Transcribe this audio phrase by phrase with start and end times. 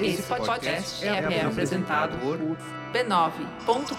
[0.00, 2.38] Esse podcast é, é apresentado por
[2.92, 3.96] b9.com.br.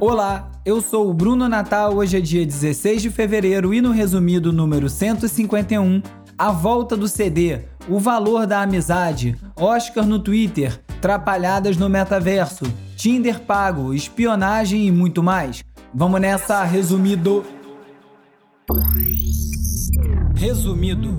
[0.00, 1.94] Olá, eu sou o Bruno Natal.
[1.94, 6.02] Hoje é dia 16 de fevereiro e no resumido número 151,
[6.36, 12.64] a volta do CD, o valor da amizade, Oscar no Twitter, trapalhadas no metaverso,
[12.96, 15.62] Tinder pago, espionagem e muito mais.
[15.94, 17.44] Vamos nessa, resumido.
[20.34, 21.18] Resumido.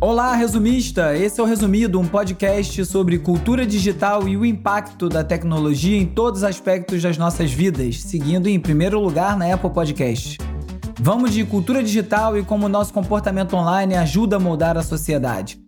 [0.00, 1.14] Olá, resumista!
[1.14, 6.06] Esse é o Resumido, um podcast sobre cultura digital e o impacto da tecnologia em
[6.06, 10.38] todos os aspectos das nossas vidas, seguindo em primeiro lugar na Apple Podcast.
[10.98, 15.63] Vamos de cultura digital e como nosso comportamento online ajuda a moldar a sociedade.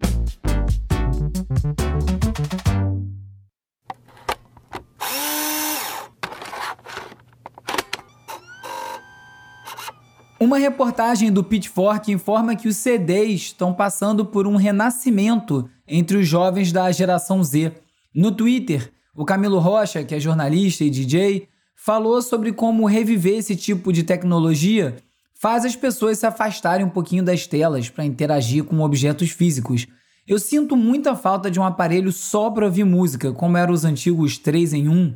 [10.47, 16.29] Uma reportagem do Pitchfork informa que os CDs estão passando por um renascimento entre os
[16.29, 17.73] jovens da geração Z.
[18.15, 23.57] No Twitter, o Camilo Rocha, que é jornalista e DJ, falou sobre como reviver esse
[23.57, 24.95] tipo de tecnologia
[25.35, 29.89] faz as pessoas se afastarem um pouquinho das telas para interagir com objetos físicos.
[30.29, 34.39] Eu sinto muita falta de um aparelho só para ouvir música, como eram os antigos
[34.39, 35.13] 3 em 1,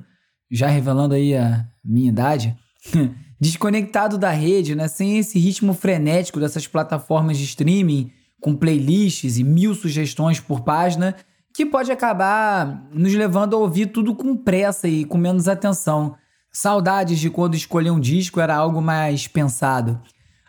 [0.51, 2.57] já revelando aí a minha idade.
[3.41, 4.87] desconectado da rede, né?
[4.87, 11.17] Sem esse ritmo frenético dessas plataformas de streaming, com playlists e mil sugestões por página,
[11.55, 16.15] que pode acabar nos levando a ouvir tudo com pressa e com menos atenção.
[16.53, 20.01] Saudades de quando escolher um disco era algo mais pensado.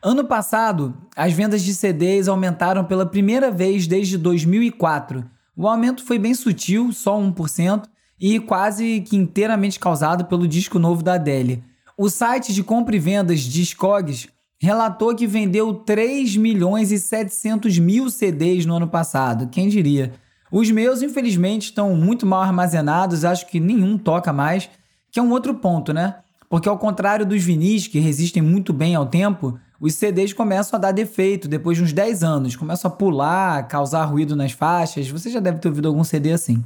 [0.03, 5.23] Ano passado, as vendas de CDs aumentaram pela primeira vez desde 2004.
[5.55, 7.83] O aumento foi bem sutil, só 1%,
[8.19, 11.63] e quase que inteiramente causado pelo disco novo da Adele.
[12.03, 14.27] O site de compra e vendas Discogs
[14.59, 20.11] relatou que vendeu 3 milhões e 700 mil CDs no ano passado, quem diria.
[20.51, 24.67] Os meus, infelizmente, estão muito mal armazenados, acho que nenhum toca mais,
[25.11, 26.15] que é um outro ponto, né?
[26.49, 30.81] Porque ao contrário dos vinis, que resistem muito bem ao tempo, os CDs começam a
[30.81, 35.07] dar defeito depois de uns 10 anos, começam a pular, causar ruído nas faixas.
[35.07, 36.63] Você já deve ter ouvido algum CD assim.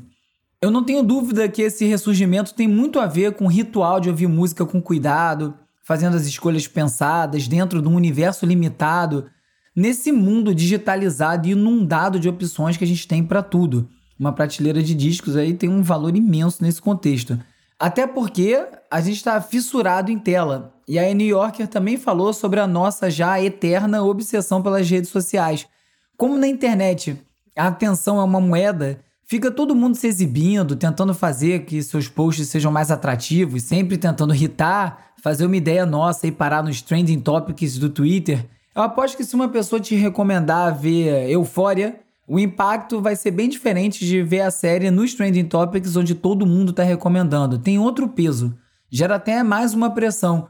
[0.61, 4.09] Eu não tenho dúvida que esse ressurgimento tem muito a ver com o ritual de
[4.09, 9.29] ouvir música com cuidado, fazendo as escolhas pensadas dentro de um universo limitado,
[9.75, 13.87] nesse mundo digitalizado e inundado de opções que a gente tem para tudo.
[14.17, 17.37] Uma prateleira de discos aí tem um valor imenso nesse contexto.
[17.77, 20.73] Até porque a gente está fissurado em tela.
[20.87, 25.67] E a New Yorker também falou sobre a nossa já eterna obsessão pelas redes sociais.
[26.15, 27.21] Como na internet
[27.55, 32.47] a atenção é uma moeda, Fica todo mundo se exibindo, tentando fazer que seus posts
[32.47, 37.79] sejam mais atrativos, sempre tentando irritar, fazer uma ideia nossa e parar nos trending topics
[37.79, 38.45] do Twitter.
[38.75, 43.49] Eu aposto que se uma pessoa te recomendar ver Eufória, o impacto vai ser bem
[43.49, 47.57] diferente de ver a série nos trending topics onde todo mundo está recomendando.
[47.57, 48.55] Tem outro peso.
[48.91, 50.47] Gera até mais uma pressão.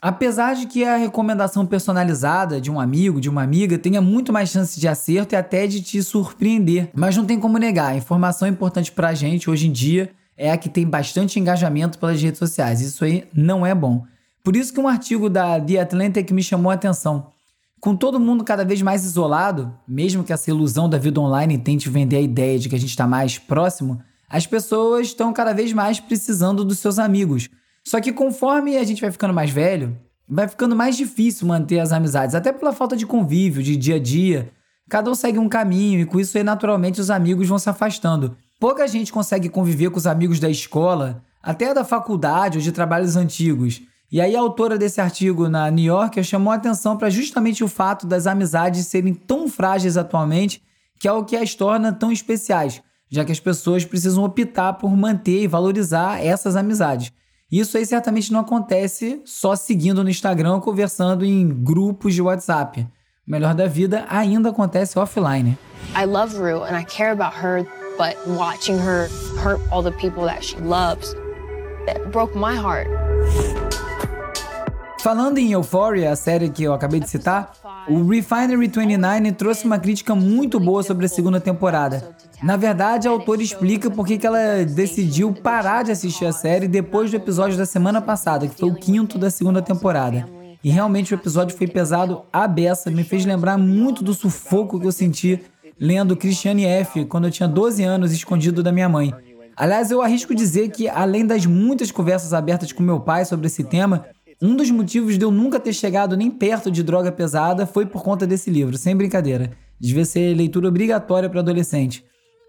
[0.00, 4.50] Apesar de que a recomendação personalizada de um amigo, de uma amiga, tenha muito mais
[4.50, 6.90] chance de acerto e até de te surpreender.
[6.94, 10.58] Mas não tem como negar, a informação importante pra gente hoje em dia é a
[10.58, 12.82] que tem bastante engajamento pelas redes sociais.
[12.82, 14.04] Isso aí não é bom.
[14.44, 17.28] Por isso que um artigo da The Atlantic me chamou a atenção.
[17.80, 21.88] Com todo mundo cada vez mais isolado, mesmo que essa ilusão da vida online tente
[21.88, 25.72] vender a ideia de que a gente está mais próximo, as pessoas estão cada vez
[25.72, 27.48] mais precisando dos seus amigos
[27.86, 29.96] só que conforme a gente vai ficando mais velho,
[30.28, 33.98] vai ficando mais difícil manter as amizades, até pela falta de convívio, de dia a
[34.00, 34.50] dia.
[34.88, 38.36] Cada um segue um caminho e com isso aí naturalmente os amigos vão se afastando.
[38.58, 43.14] Pouca gente consegue conviver com os amigos da escola, até da faculdade ou de trabalhos
[43.14, 43.80] antigos.
[44.10, 47.68] E aí a autora desse artigo na New Yorker chamou a atenção para justamente o
[47.68, 50.60] fato das amizades serem tão frágeis atualmente,
[50.98, 54.90] que é o que as torna tão especiais, já que as pessoas precisam optar por
[54.96, 57.12] manter e valorizar essas amizades.
[57.50, 62.80] Isso aí certamente não acontece só seguindo no Instagram ou conversando em grupos de WhatsApp.
[63.26, 65.56] O melhor da vida ainda acontece offline.
[65.94, 67.64] I love Rue and I care about her,
[67.96, 69.08] but watching her
[69.38, 71.14] hurt all the people that she loves,
[71.86, 72.88] that broke my heart.
[75.00, 77.52] Falando em Euphoria, a série que eu acabei de citar,
[77.88, 82.16] o Refinery 29 trouxe uma crítica muito boa sobre a segunda temporada.
[82.42, 87.10] Na verdade, a autora explica por que ela decidiu parar de assistir a série depois
[87.10, 90.28] do episódio da semana passada, que foi o quinto da segunda temporada.
[90.62, 94.86] E realmente o episódio foi pesado à beça, me fez lembrar muito do sufoco que
[94.86, 95.40] eu senti
[95.78, 97.04] lendo Christiane F.
[97.04, 99.14] quando eu tinha 12 anos escondido da minha mãe.
[99.56, 103.64] Aliás, eu arrisco dizer que, além das muitas conversas abertas com meu pai sobre esse
[103.64, 104.06] tema,
[104.42, 108.02] um dos motivos de eu nunca ter chegado nem perto de droga pesada foi por
[108.02, 109.52] conta desse livro, sem brincadeira.
[109.80, 112.04] Devia ser leitura obrigatória para adolescente.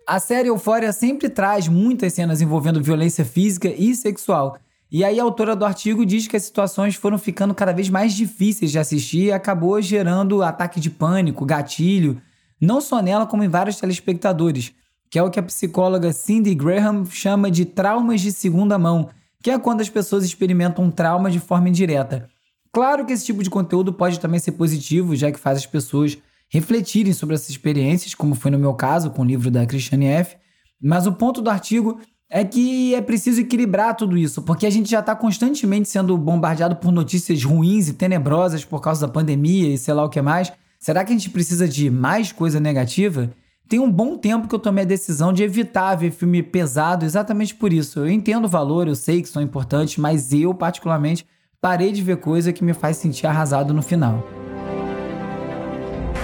[0.10, 4.58] A série Euphoria sempre traz muitas cenas envolvendo violência física e sexual.
[4.90, 8.14] E aí a autora do artigo diz que as situações foram ficando cada vez mais
[8.14, 12.22] difíceis de assistir e acabou gerando ataque de pânico, gatilho,
[12.60, 14.74] não só nela como em vários telespectadores,
[15.10, 19.10] que é o que a psicóloga Cindy Graham chama de traumas de segunda mão,
[19.44, 22.30] que é quando as pessoas experimentam um trauma de forma indireta.
[22.72, 26.18] Claro que esse tipo de conteúdo pode também ser positivo, já que faz as pessoas
[26.50, 30.38] refletirem sobre essas experiências, como foi no meu caso com o livro da Christiane F.
[30.82, 32.00] Mas o ponto do artigo
[32.30, 36.76] é que é preciso equilibrar tudo isso, porque a gente já está constantemente sendo bombardeado
[36.76, 40.52] por notícias ruins e tenebrosas por causa da pandemia e sei lá o que mais.
[40.80, 43.32] Será que a gente precisa de mais coisa negativa?
[43.68, 47.56] Tem um bom tempo que eu tomei a decisão de evitar ver filme pesado exatamente
[47.56, 48.00] por isso.
[48.00, 51.26] Eu entendo o valor, eu sei que são importantes, mas eu, particularmente,
[51.60, 54.24] parei de ver coisa que me faz sentir arrasado no final.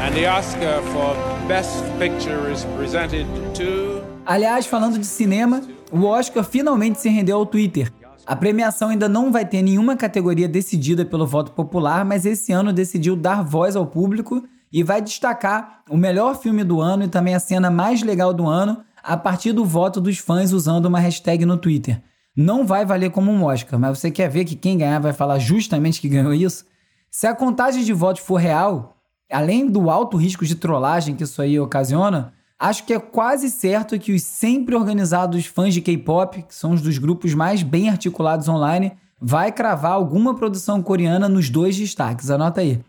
[0.04, 1.16] And the Oscar for
[1.48, 4.04] Best Picture is presented to...
[4.26, 5.62] Aliás, falando de cinema,
[5.94, 7.90] o Oscar finalmente se rendeu ao Twitter.
[8.28, 12.74] A premiação ainda não vai ter nenhuma categoria decidida pelo voto popular, mas esse ano
[12.74, 17.34] decidiu dar voz ao público e vai destacar o melhor filme do ano e também
[17.34, 21.46] a cena mais legal do ano a partir do voto dos fãs usando uma hashtag
[21.46, 22.04] no Twitter.
[22.36, 25.40] Não vai valer como um Oscar, mas você quer ver que quem ganhar vai falar
[25.40, 26.66] justamente que ganhou isso?
[27.10, 28.93] Se a contagem de votos for real,
[29.33, 33.97] além do alto risco de trollagem que isso aí ocasiona, acho que é quase certo
[34.00, 38.47] que os sempre organizados fãs de K-pop, que são os dos grupos mais bem articulados
[38.47, 42.30] online, vai cravar alguma produção coreana nos dois destaques.
[42.30, 42.81] Anota aí.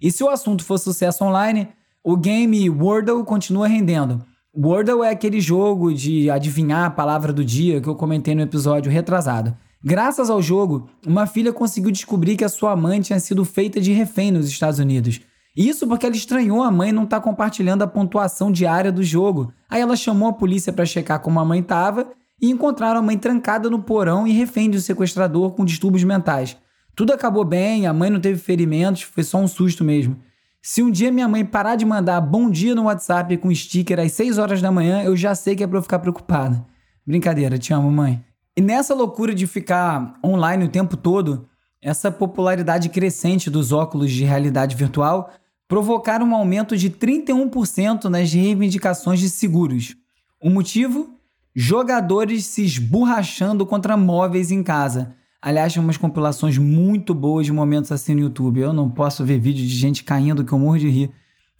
[0.00, 1.68] E se o assunto for sucesso online,
[2.02, 4.24] o game Wordle continua rendendo.
[4.54, 8.90] Wordle é aquele jogo de adivinhar a palavra do dia que eu comentei no episódio
[8.90, 9.56] retrasado.
[9.84, 13.92] Graças ao jogo, uma filha conseguiu descobrir que a sua mãe tinha sido feita de
[13.92, 15.20] refém nos Estados Unidos.
[15.56, 19.52] Isso porque ela estranhou a mãe não estar tá compartilhando a pontuação diária do jogo.
[19.68, 22.10] Aí ela chamou a polícia para checar como a mãe estava
[22.40, 26.56] e encontraram a mãe trancada no porão e refém de um sequestrador com distúrbios mentais.
[26.96, 30.16] Tudo acabou bem, a mãe não teve ferimentos, foi só um susto mesmo.
[30.62, 34.12] Se um dia minha mãe parar de mandar bom dia no WhatsApp com sticker às
[34.12, 36.64] 6 horas da manhã, eu já sei que é pra eu ficar preocupada.
[37.06, 38.24] Brincadeira, te amo, mãe.
[38.56, 41.48] E nessa loucura de ficar online o tempo todo,
[41.80, 45.30] essa popularidade crescente dos óculos de realidade virtual
[45.72, 49.96] provocaram um aumento de 31% nas reivindicações de seguros.
[50.38, 51.14] O motivo?
[51.56, 55.14] Jogadores se esborrachando contra móveis em casa.
[55.40, 58.60] Aliás, tem umas compilações muito boas de momentos assim no YouTube.
[58.60, 61.10] Eu não posso ver vídeo de gente caindo que eu morro de rir.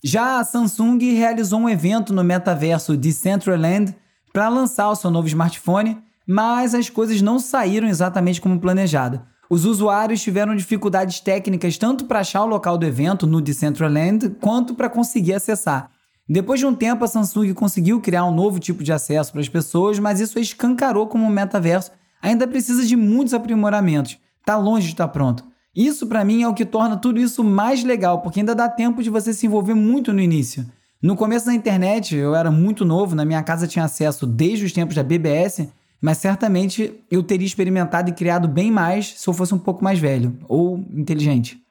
[0.04, 3.94] Já a Samsung realizou um evento no metaverso Decentraland
[4.30, 5.96] para lançar o seu novo smartphone,
[6.28, 9.22] mas as coisas não saíram exatamente como planejado.
[9.52, 14.74] Os usuários tiveram dificuldades técnicas tanto para achar o local do evento no Decentraland quanto
[14.74, 15.90] para conseguir acessar.
[16.26, 19.50] Depois de um tempo, a Samsung conseguiu criar um novo tipo de acesso para as
[19.50, 21.90] pessoas, mas isso escancarou como um metaverso
[22.22, 24.16] ainda precisa de muitos aprimoramentos.
[24.40, 25.44] Está longe de estar tá pronto.
[25.76, 29.02] Isso para mim é o que torna tudo isso mais legal, porque ainda dá tempo
[29.02, 30.64] de você se envolver muito no início.
[31.02, 34.72] No começo da internet, eu era muito novo, na minha casa tinha acesso desde os
[34.72, 35.68] tempos da BBS,
[36.02, 40.00] mas certamente eu teria experimentado e criado bem mais se eu fosse um pouco mais
[40.00, 41.62] velho ou inteligente.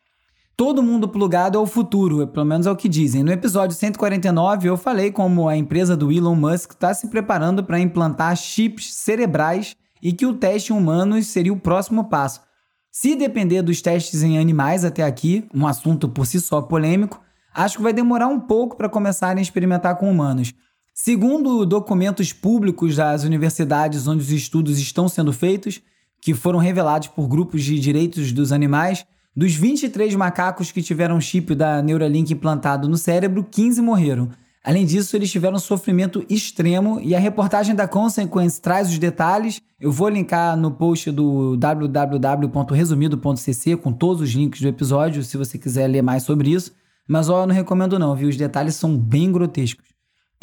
[0.55, 3.23] Todo mundo plugado é o futuro, pelo menos é o que dizem.
[3.23, 7.79] No episódio 149, eu falei como a empresa do Elon Musk está se preparando para
[7.79, 12.41] implantar chips cerebrais e que o teste em humanos seria o próximo passo.
[12.89, 17.19] Se depender dos testes em animais até aqui, um assunto por si só polêmico,
[17.53, 20.53] acho que vai demorar um pouco para começarem a experimentar com humanos.
[20.93, 25.81] Segundo documentos públicos das universidades onde os estudos estão sendo feitos,
[26.21, 29.05] que foram revelados por grupos de direitos dos animais,
[29.35, 34.29] dos 23 macacos que tiveram chip da Neuralink implantado no cérebro, 15 morreram.
[34.63, 39.59] Além disso, eles tiveram sofrimento extremo e a reportagem da Consequence traz os detalhes.
[39.79, 45.57] Eu vou linkar no post do www.resumido.cc com todos os links do episódio, se você
[45.57, 46.73] quiser ler mais sobre isso.
[47.07, 48.29] Mas ó, eu não recomendo não, viu?
[48.29, 49.90] Os detalhes são bem grotescos.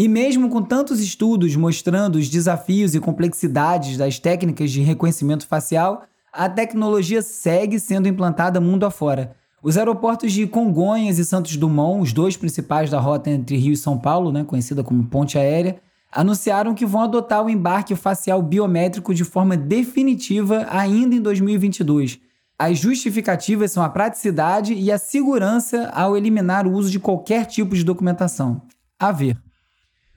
[0.01, 6.05] E mesmo com tantos estudos mostrando os desafios e complexidades das técnicas de reconhecimento facial,
[6.33, 9.35] a tecnologia segue sendo implantada mundo afora.
[9.61, 13.77] Os aeroportos de Congonhas e Santos Dumont, os dois principais da rota entre Rio e
[13.77, 15.81] São Paulo, né, conhecida como ponte aérea,
[16.13, 22.21] anunciaram que vão adotar o embarque facial biométrico de forma definitiva ainda em 2022.
[22.57, 27.75] As justificativas são a praticidade e a segurança ao eliminar o uso de qualquer tipo
[27.75, 28.63] de documentação.
[28.97, 29.48] A ver.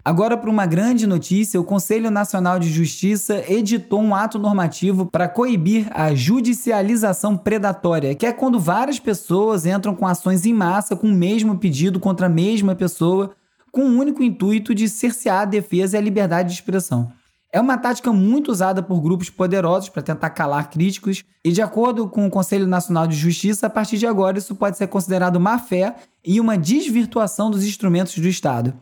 [0.03, 5.27] Agora, para uma grande notícia, o Conselho Nacional de Justiça editou um ato normativo para
[5.27, 11.05] coibir a judicialização predatória, que é quando várias pessoas entram com ações em massa com
[11.05, 13.35] o mesmo pedido contra a mesma pessoa,
[13.71, 17.11] com o único intuito de cercear a defesa e a liberdade de expressão.
[17.53, 22.07] É uma tática muito usada por grupos poderosos para tentar calar críticos, e de acordo
[22.07, 25.59] com o Conselho Nacional de Justiça, a partir de agora isso pode ser considerado má
[25.59, 28.73] fé e uma desvirtuação dos instrumentos do Estado.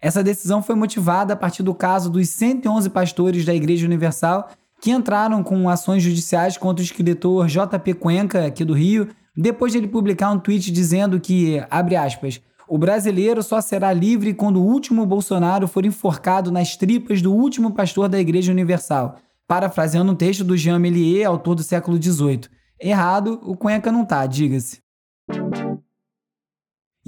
[0.00, 4.50] Essa decisão foi motivada a partir do caso dos 111 pastores da Igreja Universal
[4.80, 9.78] que entraram com ações judiciais contra o escritor JP Cuenca, aqui do Rio, depois de
[9.78, 14.64] ele publicar um tweet dizendo que, abre aspas, o brasileiro só será livre quando o
[14.64, 19.16] último Bolsonaro for enforcado nas tripas do último pastor da Igreja Universal.
[19.46, 22.42] Parafraseando um texto do Jean Melier, autor do século XVIII.
[22.80, 24.78] Errado, o Cuenca não tá, diga-se.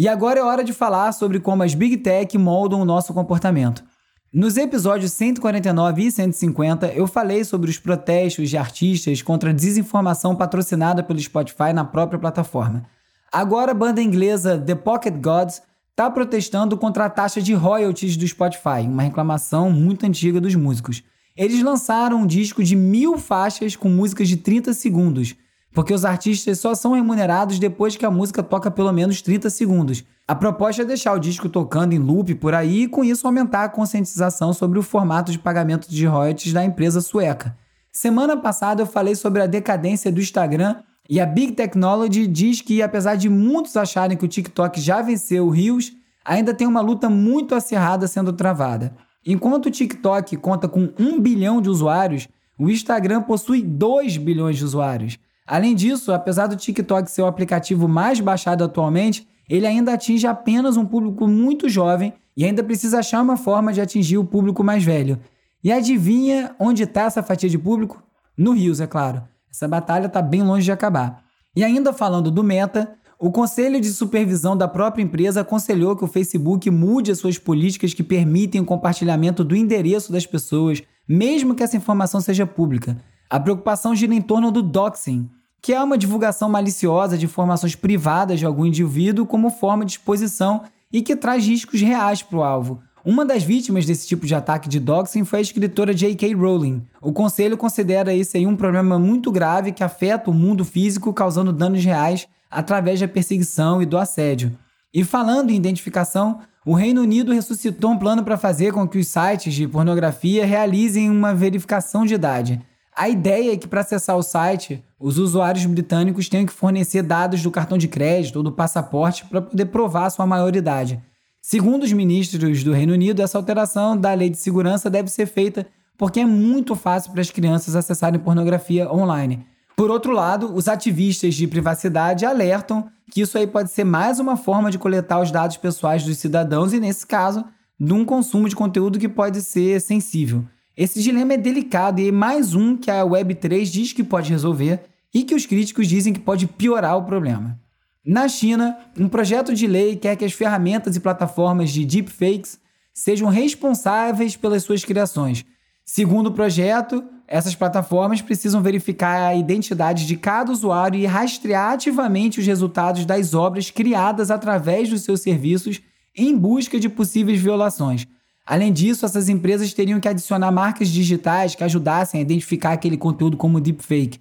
[0.01, 3.85] E agora é hora de falar sobre como as Big Tech moldam o nosso comportamento.
[4.33, 10.35] Nos episódios 149 e 150, eu falei sobre os protestos de artistas contra a desinformação
[10.35, 12.87] patrocinada pelo Spotify na própria plataforma.
[13.31, 18.27] Agora a banda inglesa The Pocket Gods está protestando contra a taxa de royalties do
[18.27, 21.03] Spotify, uma reclamação muito antiga dos músicos.
[21.37, 25.37] Eles lançaram um disco de mil faixas com músicas de 30 segundos,
[25.73, 30.05] porque os artistas só são remunerados depois que a música toca pelo menos 30 segundos.
[30.27, 33.65] A proposta é deixar o disco tocando em loop por aí e com isso aumentar
[33.65, 37.57] a conscientização sobre o formato de pagamento de royalties da empresa sueca.
[37.93, 40.77] Semana passada eu falei sobre a decadência do Instagram
[41.09, 45.47] e a Big Technology diz que, apesar de muitos acharem que o TikTok já venceu
[45.47, 45.93] o Reels,
[46.25, 48.95] ainda tem uma luta muito acirrada sendo travada.
[49.27, 54.65] Enquanto o TikTok conta com 1 bilhão de usuários, o Instagram possui 2 bilhões de
[54.65, 55.19] usuários.
[55.51, 60.77] Além disso, apesar do TikTok ser o aplicativo mais baixado atualmente, ele ainda atinge apenas
[60.77, 64.85] um público muito jovem e ainda precisa achar uma forma de atingir o público mais
[64.85, 65.19] velho.
[65.65, 68.01] E adivinha onde está essa fatia de público?
[68.39, 69.25] No Rios, é claro.
[69.51, 71.25] Essa batalha está bem longe de acabar.
[71.57, 76.07] E ainda falando do Meta, o Conselho de Supervisão da própria empresa aconselhou que o
[76.09, 81.65] Facebook mude as suas políticas que permitem o compartilhamento do endereço das pessoas, mesmo que
[81.65, 82.97] essa informação seja pública.
[83.29, 85.29] A preocupação gira em torno do doxing,
[85.63, 90.63] que é uma divulgação maliciosa de informações privadas de algum indivíduo como forma de exposição
[90.93, 92.81] e que traz riscos reais para o alvo.
[93.05, 96.35] Uma das vítimas desse tipo de ataque de doxing foi a escritora J.K.
[96.35, 96.83] Rowling.
[97.01, 101.53] O conselho considera esse aí um problema muito grave que afeta o mundo físico, causando
[101.53, 104.57] danos reais através da perseguição e do assédio.
[104.93, 109.09] E falando em identificação, o Reino Unido ressuscitou um plano para fazer com que os
[109.09, 112.61] sites de pornografia realizem uma verificação de idade.
[113.01, 117.43] A ideia é que para acessar o site, os usuários britânicos tenham que fornecer dados
[117.43, 121.03] do cartão de crédito ou do passaporte para poder provar sua maioridade.
[121.41, 125.67] Segundo os ministros do Reino Unido, essa alteração da lei de segurança deve ser feita
[125.97, 129.47] porque é muito fácil para as crianças acessarem pornografia online.
[129.75, 134.37] Por outro lado, os ativistas de privacidade alertam que isso aí pode ser mais uma
[134.37, 137.47] forma de coletar os dados pessoais dos cidadãos e, nesse caso,
[137.81, 140.45] de um consumo de conteúdo que pode ser sensível.
[140.81, 144.81] Esse dilema é delicado e é mais um que a Web3 diz que pode resolver
[145.13, 147.61] e que os críticos dizem que pode piorar o problema.
[148.03, 152.59] Na China, um projeto de lei quer que as ferramentas e plataformas de deepfakes
[152.95, 155.45] sejam responsáveis pelas suas criações.
[155.85, 162.41] Segundo o projeto, essas plataformas precisam verificar a identidade de cada usuário e rastrear ativamente
[162.41, 165.79] os resultados das obras criadas através dos seus serviços
[166.17, 168.07] em busca de possíveis violações.
[168.47, 173.37] Além disso, essas empresas teriam que adicionar marcas digitais que ajudassem a identificar aquele conteúdo
[173.37, 174.21] como deepfake.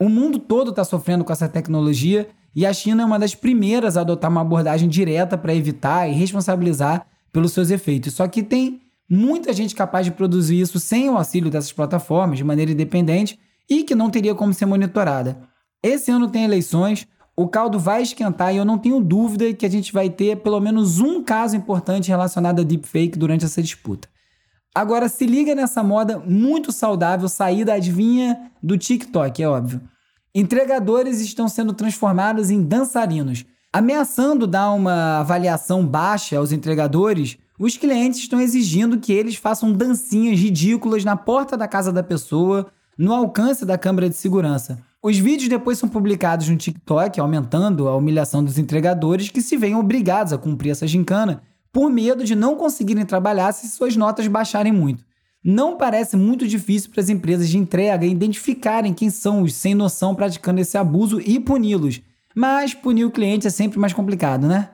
[0.00, 3.96] O mundo todo está sofrendo com essa tecnologia e a China é uma das primeiras
[3.96, 8.14] a adotar uma abordagem direta para evitar e responsabilizar pelos seus efeitos.
[8.14, 12.44] Só que tem muita gente capaz de produzir isso sem o auxílio dessas plataformas, de
[12.44, 15.40] maneira independente, e que não teria como ser monitorada.
[15.82, 17.06] Esse ano tem eleições,
[17.38, 20.58] o caldo vai esquentar e eu não tenho dúvida que a gente vai ter pelo
[20.58, 24.08] menos um caso importante relacionado a deepfake durante essa disputa.
[24.74, 29.80] Agora, se liga nessa moda muito saudável sair da adivinha do TikTok, é óbvio.
[30.34, 33.44] Entregadores estão sendo transformados em dançarinos.
[33.72, 40.40] Ameaçando dar uma avaliação baixa aos entregadores, os clientes estão exigindo que eles façam dancinhas
[40.40, 42.66] ridículas na porta da casa da pessoa,
[42.98, 44.87] no alcance da câmera de segurança.
[45.02, 49.76] Os vídeos depois são publicados no TikTok, aumentando a humilhação dos entregadores que se veem
[49.76, 51.40] obrigados a cumprir essa gincana
[51.72, 55.04] por medo de não conseguirem trabalhar se suas notas baixarem muito.
[55.44, 60.16] Não parece muito difícil para as empresas de entrega identificarem quem são os sem noção
[60.16, 62.00] praticando esse abuso e puni-los,
[62.34, 64.70] mas punir o cliente é sempre mais complicado, né?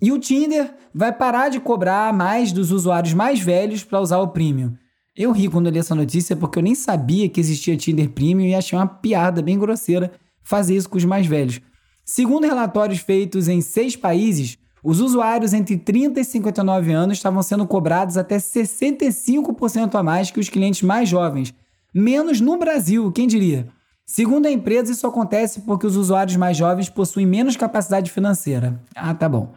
[0.00, 4.28] E o Tinder vai parar de cobrar mais dos usuários mais velhos para usar o
[4.28, 4.74] Premium.
[5.18, 8.54] Eu ri quando li essa notícia porque eu nem sabia que existia Tinder Premium e
[8.54, 10.12] achei uma piada bem grosseira
[10.44, 11.60] fazer isso com os mais velhos.
[12.04, 17.66] Segundo relatórios feitos em seis países, os usuários entre 30 e 59 anos estavam sendo
[17.66, 21.52] cobrados até 65% a mais que os clientes mais jovens,
[21.92, 23.66] menos no Brasil, quem diria?
[24.06, 28.80] Segundo a empresa, isso acontece porque os usuários mais jovens possuem menos capacidade financeira.
[28.94, 29.52] Ah, tá bom.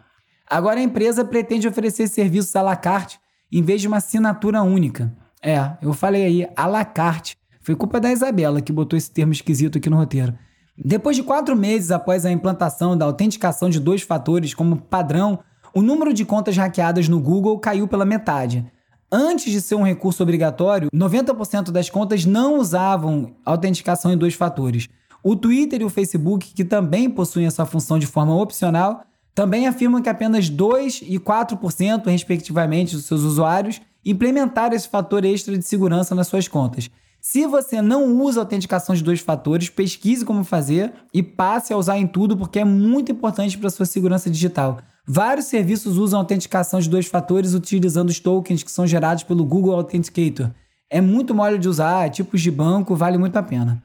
[0.50, 5.21] Agora a empresa pretende oferecer serviços à la carte em vez de uma assinatura única.
[5.42, 7.36] É, eu falei aí, à la carte.
[7.60, 10.34] Foi culpa da Isabela que botou esse termo esquisito aqui no roteiro.
[10.76, 15.40] Depois de quatro meses após a implantação da autenticação de dois fatores como padrão,
[15.74, 18.64] o número de contas hackeadas no Google caiu pela metade.
[19.10, 24.88] Antes de ser um recurso obrigatório, 90% das contas não usavam autenticação em dois fatores.
[25.22, 30.02] O Twitter e o Facebook, que também possuem essa função de forma opcional, também afirmam
[30.02, 36.14] que apenas 2% e 4%, respectivamente, dos seus usuários implementaram esse fator extra de segurança
[36.14, 36.90] nas suas contas.
[37.20, 41.96] Se você não usa autenticação de dois fatores, pesquise como fazer e passe a usar
[41.96, 44.80] em tudo, porque é muito importante para a sua segurança digital.
[45.06, 49.74] Vários serviços usam autenticação de dois fatores utilizando os tokens que são gerados pelo Google
[49.74, 50.50] Authenticator.
[50.90, 53.82] É muito mole de usar, tipos de banco, vale muito a pena.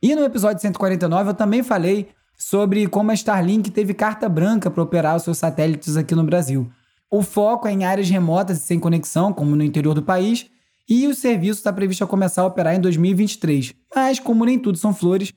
[0.00, 4.82] E no episódio 149 eu também falei sobre como a Starlink teve carta branca para
[4.82, 6.70] operar os seus satélites aqui no Brasil.
[7.10, 10.46] O foco é em áreas remotas e sem conexão, como no interior do país,
[10.88, 13.74] e o serviço está previsto a começar a operar em 2023.
[13.94, 15.32] Mas, como nem tudo são flores,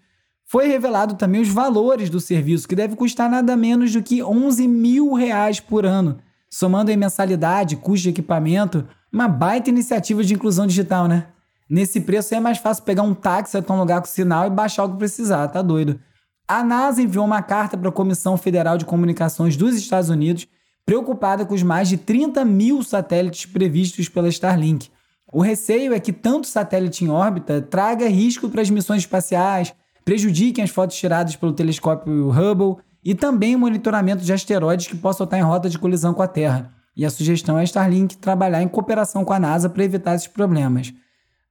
[0.45, 4.67] foi revelado também os valores do serviço, que deve custar nada menos do que 11
[4.67, 6.19] mil reais por ano.
[6.49, 11.27] Somando em mensalidade, custo de equipamento, uma baita iniciativa de inclusão digital, né?
[11.69, 14.83] Nesse preço é mais fácil pegar um táxi até um lugar com sinal e baixar
[14.83, 15.97] o que precisar, tá doido?
[16.45, 20.49] A NASA enviou uma carta para a Comissão Federal de Comunicações dos Estados Unidos,
[20.85, 24.89] preocupada com os mais de 30 mil satélites previstos pela Starlink.
[25.31, 29.73] O receio é que tanto satélite em órbita traga risco para as missões espaciais,
[30.03, 35.23] prejudiquem as fotos tiradas pelo telescópio Hubble e também o monitoramento de asteroides que possam
[35.23, 36.71] estar em rota de colisão com a Terra.
[36.95, 40.27] E a sugestão é a Starlink trabalhar em cooperação com a NASA para evitar esses
[40.27, 40.93] problemas.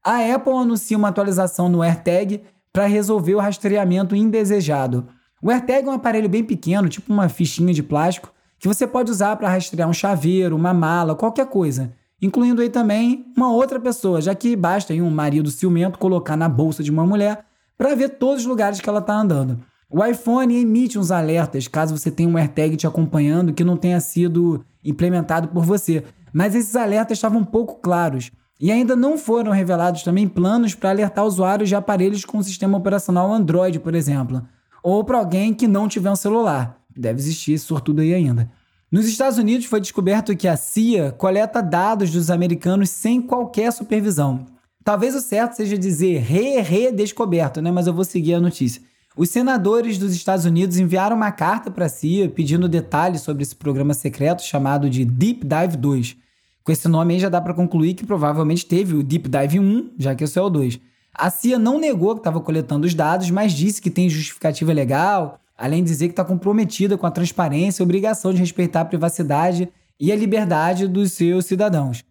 [0.05, 5.09] A Apple anuncia uma atualização no AirTag para resolver o rastreamento indesejado.
[5.43, 9.11] O AirTag é um aparelho bem pequeno, tipo uma fichinha de plástico, que você pode
[9.11, 14.21] usar para rastrear um chaveiro, uma mala, qualquer coisa, incluindo aí também uma outra pessoa,
[14.21, 17.43] já que basta um marido ciumento colocar na bolsa de uma mulher
[17.79, 19.59] para ver todos os lugares que ela está andando.
[19.89, 23.99] O iPhone emite uns alertas caso você tenha um AirTag te acompanhando que não tenha
[23.99, 28.31] sido implementado por você, mas esses alertas estavam pouco claros.
[28.61, 33.33] E ainda não foram revelados também planos para alertar usuários de aparelhos com sistema operacional
[33.33, 34.43] Android, por exemplo,
[34.83, 36.80] ou para alguém que não tiver um celular.
[37.01, 38.51] Deve existir esse sortudo aí ainda.
[38.91, 44.47] Nos Estados Unidos foi descoberto que a CIA coleta dados dos americanos sem qualquer supervisão.
[44.85, 47.71] Talvez o certo seja dizer re-redescoberto, né?
[47.71, 48.83] Mas eu vou seguir a notícia.
[49.17, 53.55] Os senadores dos Estados Unidos enviaram uma carta para a CIA pedindo detalhes sobre esse
[53.55, 56.17] programa secreto chamado de Deep Dive 2
[56.63, 59.91] com esse nome aí já dá para concluir que provavelmente teve o Deep Dive 1,
[59.99, 60.79] já que esse é o 2.
[61.13, 65.41] A CIA não negou que estava coletando os dados, mas disse que tem justificativa legal,
[65.61, 69.69] além de dizer que está comprometida com a transparência e obrigação de respeitar a privacidade
[70.01, 72.03] e a liberdade dos seus cidadãos.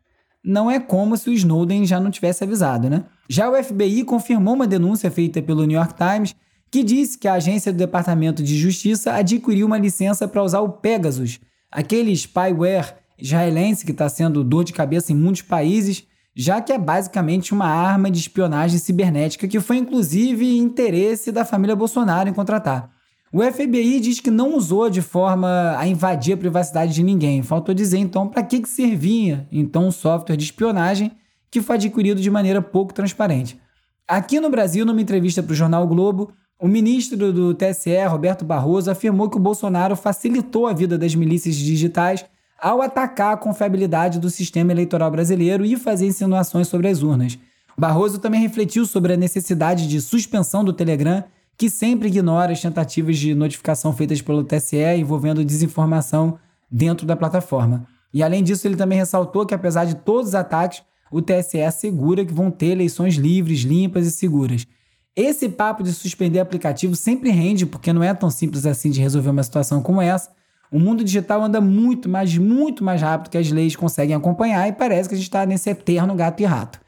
[0.45, 3.03] Não é como se o Snowden já não tivesse avisado, né?
[3.27, 6.35] Já o FBI confirmou uma denúncia feita pelo New York Times
[6.71, 10.69] que disse que a agência do Departamento de Justiça adquiriu uma licença para usar o
[10.69, 11.39] Pegasus,
[11.71, 16.77] aquele spyware israelense que está sendo dor de cabeça em muitos países, já que é
[16.77, 22.98] basicamente uma arma de espionagem cibernética que foi inclusive interesse da família Bolsonaro em contratar.
[23.31, 27.43] O FBI diz que não usou de forma a invadir a privacidade de ninguém.
[27.43, 31.11] Faltou dizer então para que, que servia então um software de espionagem
[31.51, 33.59] que foi adquirido de maneira pouco transparente.
[34.07, 38.89] Aqui no Brasil, numa entrevista para o jornal Globo, o ministro do TSE, Roberto Barroso,
[38.89, 42.25] afirmou que o Bolsonaro facilitou a vida das milícias digitais
[42.59, 47.37] ao atacar a confiabilidade do sistema eleitoral brasileiro e fazer insinuações sobre as urnas.
[47.77, 51.23] Barroso também refletiu sobre a necessidade de suspensão do Telegram,
[51.60, 56.39] que sempre ignora as tentativas de notificação feitas pelo TSE envolvendo desinformação
[56.72, 57.86] dentro da plataforma.
[58.13, 62.24] E além disso, ele também ressaltou que, apesar de todos os ataques, o TSE assegura
[62.24, 64.65] que vão ter eleições livres, limpas e seguras.
[65.13, 69.30] Esse papo de suspender aplicativo sempre rende, porque não é tão simples assim de resolver
[69.30, 70.32] uma situação como essa,
[70.72, 74.72] o mundo digital anda muito, mas muito mais rápido que as leis conseguem acompanhar e
[74.72, 76.80] parece que a gente está nesse eterno gato e rato.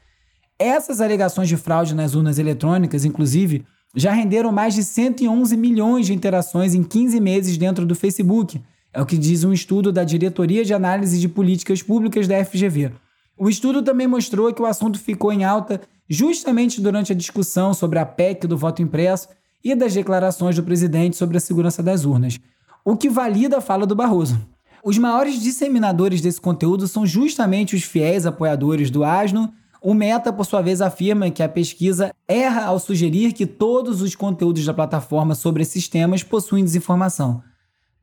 [0.58, 6.14] Essas alegações de fraude nas urnas eletrônicas, inclusive, já renderam mais de 111 milhões de
[6.14, 8.60] interações em 15 meses dentro do Facebook,
[8.94, 12.92] É o que diz um estudo da Diretoria de Análise de Políticas Públicas da FGV.
[13.38, 17.98] O estudo também mostrou que o assunto ficou em alta justamente durante a discussão sobre
[17.98, 19.28] a PEC do voto impresso
[19.64, 22.38] e das declarações do presidente sobre a segurança das urnas,
[22.84, 24.38] o que valida a fala do Barroso.
[24.84, 29.52] Os maiores disseminadores desse conteúdo são justamente os fiéis apoiadores do ASNO.
[29.84, 34.14] O Meta, por sua vez, afirma que a pesquisa erra ao sugerir que todos os
[34.14, 37.42] conteúdos da plataforma sobre esses temas possuem desinformação,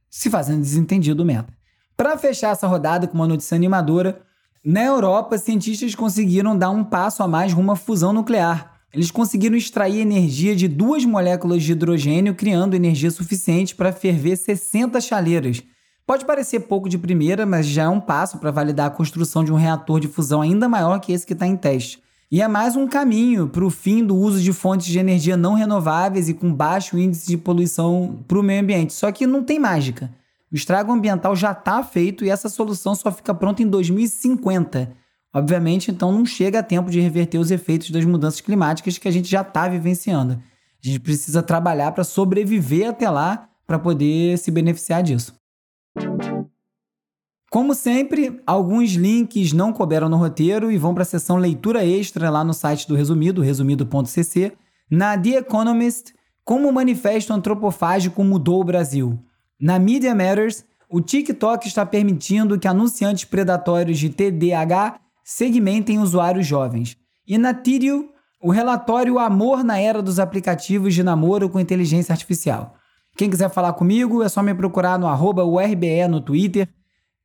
[0.10, 1.54] se fazendo desentendido o Meta.
[1.96, 4.22] Para fechar essa rodada com uma notícia animadora,
[4.62, 8.82] na Europa, cientistas conseguiram dar um passo a mais rumo à fusão nuclear.
[8.94, 15.00] Eles conseguiram extrair energia de duas moléculas de hidrogênio, criando energia suficiente para ferver 60
[15.00, 15.64] chaleiras.
[16.10, 19.54] Pode parecer pouco de primeira, mas já é um passo para validar a construção de
[19.54, 22.02] um reator de fusão ainda maior que esse que está em teste.
[22.32, 25.54] E é mais um caminho para o fim do uso de fontes de energia não
[25.54, 28.92] renováveis e com baixo índice de poluição para o meio ambiente.
[28.92, 30.10] Só que não tem mágica.
[30.52, 34.92] O estrago ambiental já está feito e essa solução só fica pronta em 2050.
[35.32, 39.12] Obviamente, então não chega a tempo de reverter os efeitos das mudanças climáticas que a
[39.12, 40.42] gente já está vivenciando.
[40.84, 45.39] A gente precisa trabalhar para sobreviver até lá para poder se beneficiar disso.
[47.50, 52.30] Como sempre, alguns links não couberam no roteiro e vão para a seção leitura extra
[52.30, 54.54] lá no site do Resumido, resumido.cc,
[54.90, 56.14] na The Economist,
[56.46, 59.20] como o manifesto antropofágico mudou o Brasil.
[59.60, 66.98] Na Media Matters, o TikTok está permitindo que anunciantes predatórios de TDAH segmentem usuários jovens.
[67.28, 68.10] E na Tidio,
[68.42, 72.76] o relatório Amor na Era dos Aplicativos de Namoro com Inteligência Artificial.
[73.18, 76.70] Quem quiser falar comigo é só me procurar no arroba URBE no Twitter,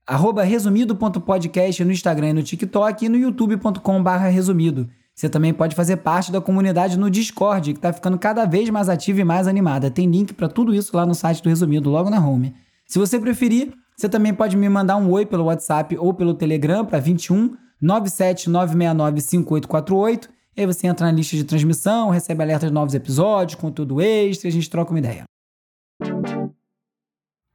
[0.06, 4.88] arroba resumido.podcast no Instagram e no TikTok e no youtube.com resumido.
[5.14, 8.88] Você também pode fazer parte da comunidade no Discord, que está ficando cada vez mais
[8.88, 9.88] ativa e mais animada.
[9.90, 12.52] Tem link para tudo isso lá no site do Resumido, logo na home.
[12.86, 16.84] Se você preferir, você também pode me mandar um oi pelo WhatsApp ou pelo Telegram
[16.84, 20.28] para 21 979695848.
[20.56, 24.48] E aí você entra na lista de transmissão, recebe alertas de novos episódios, conteúdo extra,
[24.48, 25.24] a gente troca uma ideia.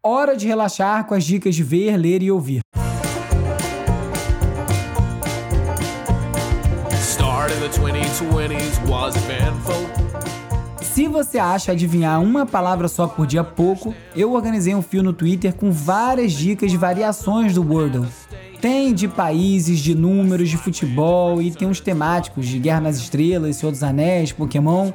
[0.02, 2.62] Hora de relaxar com as dicas de ver, ler e ouvir.
[10.82, 15.14] Se você acha adivinhar uma palavra só por dia pouco, eu organizei um fio no
[15.14, 18.08] Twitter com várias dicas de variações do Wordle.
[18.60, 23.56] Tem de países, de números, de futebol e tem uns temáticos de Guerra nas Estrelas,
[23.56, 24.92] Senhor dos Anéis, Pokémon.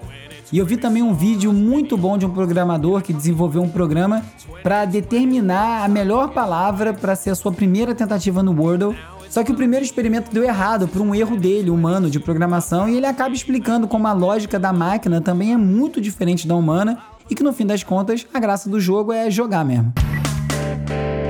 [0.53, 4.23] E eu vi também um vídeo muito bom de um programador que desenvolveu um programa
[4.63, 8.95] para determinar a melhor palavra para ser a sua primeira tentativa no Wordle.
[9.29, 12.97] Só que o primeiro experimento deu errado por um erro dele, humano, de programação, e
[12.97, 17.35] ele acaba explicando como a lógica da máquina também é muito diferente da humana e
[17.35, 19.93] que no fim das contas a graça do jogo é jogar mesmo.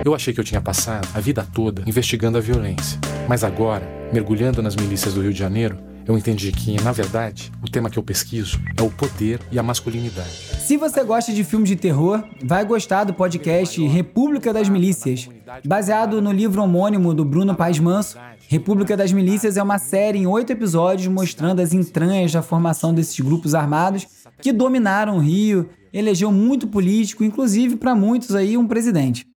[0.05, 3.01] Eu achei que eu tinha passado a vida toda investigando a violência.
[3.27, 7.71] Mas agora, mergulhando nas milícias do Rio de Janeiro, eu entendi que, na verdade, o
[7.71, 10.31] tema que eu pesquiso é o poder e a masculinidade.
[10.61, 15.29] Se você gosta de filmes de terror, vai gostar do podcast República das Milícias.
[15.65, 20.27] Baseado no livro homônimo do Bruno Paes Manso, República das Milícias é uma série em
[20.27, 24.07] oito episódios mostrando as entranhas da formação desses grupos armados
[24.41, 29.27] que dominaram o Rio, elegeu muito político, inclusive para muitos aí um presidente.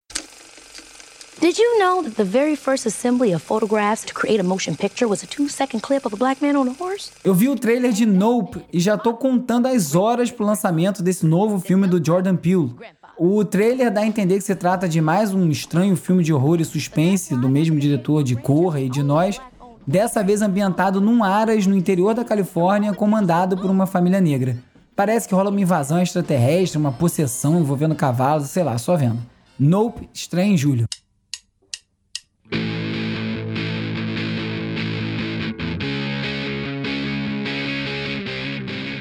[1.41, 5.07] Did you know that the very first assembly of photographs to create a motion picture
[5.07, 7.13] was a two-second clip of a black man on a horse?
[7.23, 11.25] Eu vi o trailer de Nope e já tô contando as horas pro lançamento desse
[11.25, 12.75] novo filme do Jordan Peele.
[13.17, 16.61] O trailer dá a entender que se trata de mais um estranho filme de horror
[16.61, 19.41] e suspense do mesmo diretor de Corra e de Nós,
[19.87, 24.59] dessa vez ambientado num Aras no interior da Califórnia, comandado por uma família negra.
[24.97, 29.21] Parece que rola uma invasão extraterrestre, uma possessão envolvendo cavalos, sei lá, só vendo.
[29.57, 30.89] Nope estreia em julho.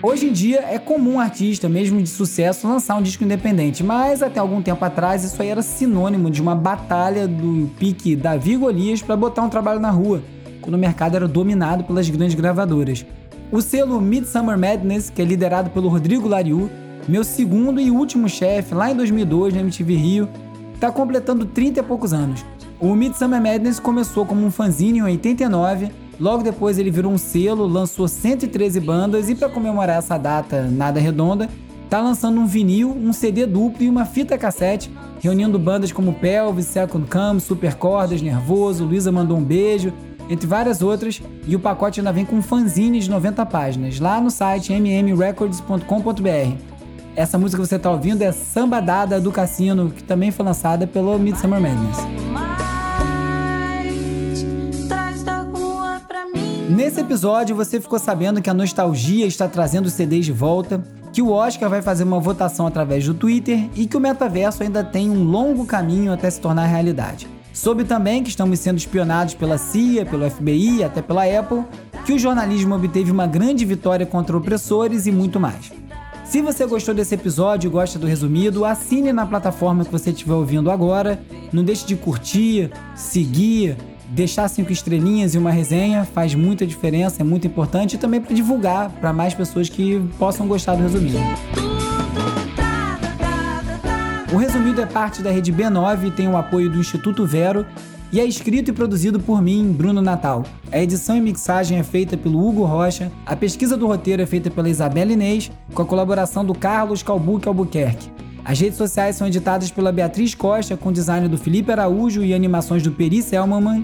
[0.10, 4.24] Hoje em dia é comum um artista, mesmo de sucesso, lançar um disco independente, mas
[4.24, 9.02] até algum tempo atrás isso aí era sinônimo de uma batalha do pique Davi Golias
[9.02, 10.24] para botar um trabalho na rua,
[10.62, 13.06] quando o mercado era dominado pelas grandes gravadoras.
[13.52, 16.70] O selo Midsummer Madness, que é liderado pelo Rodrigo Lariu,
[17.06, 20.30] meu segundo e último chefe lá em 2002 na MTV Rio,
[20.74, 22.46] está completando 30 e poucos anos.
[22.80, 27.68] O Midsummer Madness começou como um fanzine em 89, logo depois ele virou um selo,
[27.68, 31.50] lançou 113 bandas e para comemorar essa data nada redonda,
[31.90, 36.68] tá lançando um vinil, um CD duplo e uma fita cassete, reunindo bandas como Pelvis,
[36.68, 39.94] Second Come, Super Cordas, Nervoso, Luísa Mandou um Beijo,
[40.30, 44.20] entre várias outras, e o pacote ainda vem com um fanzine de 90 páginas, lá
[44.20, 46.58] no site mmrecords.com.br.
[47.16, 50.86] Essa música que você está ouvindo é Samba Dada do Cassino, que também foi lançada
[50.86, 52.27] pelo Midsummer Madness.
[56.70, 61.32] Nesse episódio, você ficou sabendo que a nostalgia está trazendo CDs de volta, que o
[61.32, 65.24] Oscar vai fazer uma votação através do Twitter e que o metaverso ainda tem um
[65.24, 67.26] longo caminho até se tornar realidade.
[67.54, 71.64] Soube também que estamos sendo espionados pela CIA, pelo FBI até pela Apple,
[72.06, 75.72] que o jornalismo obteve uma grande vitória contra opressores e muito mais.
[76.26, 80.34] Se você gostou desse episódio e gosta do resumido, assine na plataforma que você estiver
[80.34, 81.18] ouvindo agora.
[81.54, 83.78] Não deixe de curtir, seguir,
[84.10, 88.34] deixar cinco estrelinhas e uma resenha, faz muita diferença, é muito importante e também para
[88.34, 91.18] divulgar para mais pessoas que possam gostar do resumido.
[94.32, 97.66] O resumido é parte da rede B9 e tem o apoio do Instituto Vero
[98.12, 100.44] e é escrito e produzido por mim, Bruno Natal.
[100.72, 104.50] A edição e mixagem é feita pelo Hugo Rocha, a pesquisa do roteiro é feita
[104.50, 108.18] pela Isabela Inês, com a colaboração do Carlos Calbuque Albuquerque.
[108.48, 112.82] As redes sociais são editadas pela Beatriz Costa, com design do Felipe Araújo e animações
[112.82, 113.84] do Peri Selmanman.